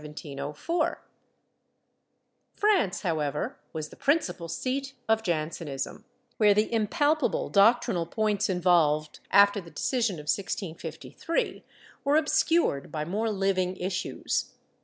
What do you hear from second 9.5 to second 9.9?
the